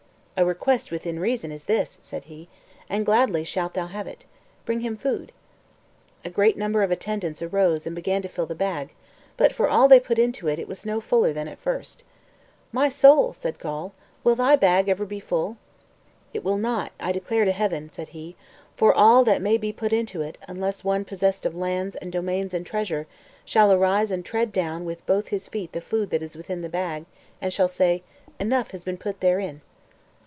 "A 0.37 0.43
request 0.45 0.91
within 0.91 1.19
reason 1.19 1.51
is 1.51 1.65
this," 1.65 1.99
said 2.01 2.23
he, 2.23 2.49
"and 2.89 3.05
gladly 3.05 3.43
shalt 3.43 3.75
thou 3.75 3.85
have 3.85 4.07
it. 4.07 4.25
Bring 4.65 4.79
him 4.79 4.95
food." 4.97 5.31
A 6.25 6.31
great 6.31 6.57
number 6.57 6.81
of 6.81 6.89
attendants 6.89 7.43
arose 7.43 7.85
and 7.85 7.95
began 7.95 8.23
to 8.23 8.27
fill 8.27 8.47
the 8.47 8.55
bag; 8.55 8.95
but 9.37 9.53
for 9.53 9.69
all 9.69 9.87
they 9.87 9.99
put 9.99 10.17
into 10.17 10.47
it, 10.47 10.57
it 10.57 10.67
was 10.67 10.83
no 10.83 10.99
fuller 10.99 11.31
than 11.31 11.47
at 11.47 11.59
first. 11.59 12.03
"My 12.71 12.89
soul," 12.89 13.33
said 13.33 13.59
Gawl, 13.59 13.93
"will 14.23 14.33
thy 14.33 14.55
bag 14.55 14.89
ever 14.89 15.05
be 15.05 15.19
full?" 15.19 15.57
"It 16.33 16.43
will 16.43 16.57
not, 16.57 16.91
I 16.99 17.11
declare 17.11 17.45
to 17.45 17.51
Heaven," 17.51 17.91
said 17.93 18.07
he, 18.07 18.35
"for 18.75 18.91
all 18.91 19.23
that 19.25 19.43
may 19.43 19.57
be 19.59 19.71
put 19.71 19.93
into 19.93 20.23
it, 20.23 20.39
unless 20.47 20.83
one 20.83 21.05
possessed 21.05 21.45
of 21.45 21.53
lands, 21.55 21.95
and 21.97 22.11
domains, 22.11 22.55
and 22.55 22.65
treasure, 22.65 23.05
shall 23.45 23.71
arise 23.71 24.09
and 24.09 24.25
tread 24.25 24.51
down 24.51 24.85
with 24.85 25.05
both 25.05 25.27
his 25.27 25.47
feet 25.47 25.71
the 25.71 25.81
food 25.81 26.09
that 26.09 26.23
is 26.23 26.35
within 26.35 26.61
the 26.61 26.67
bag, 26.67 27.05
and 27.39 27.53
shall 27.53 27.67
say, 27.67 28.01
'Enough 28.39 28.71
has 28.71 28.83
been 28.83 28.97
put 28.97 29.19
therein.'" 29.19 29.61